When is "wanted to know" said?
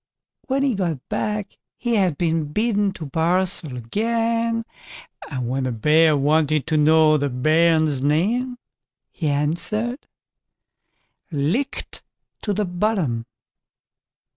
6.17-7.17